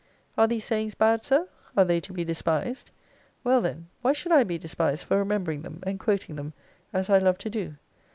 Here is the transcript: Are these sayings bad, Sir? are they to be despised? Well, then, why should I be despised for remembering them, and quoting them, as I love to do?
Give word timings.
Are 0.35 0.47
these 0.47 0.65
sayings 0.65 0.95
bad, 0.95 1.21
Sir? 1.23 1.47
are 1.77 1.85
they 1.85 1.99
to 1.99 2.11
be 2.11 2.23
despised? 2.25 2.89
Well, 3.43 3.61
then, 3.61 3.87
why 4.01 4.13
should 4.13 4.31
I 4.31 4.43
be 4.43 4.57
despised 4.57 5.03
for 5.03 5.15
remembering 5.17 5.61
them, 5.61 5.79
and 5.85 5.99
quoting 5.99 6.37
them, 6.37 6.53
as 6.91 7.07
I 7.07 7.19
love 7.19 7.37
to 7.37 7.51
do? 7.51 7.75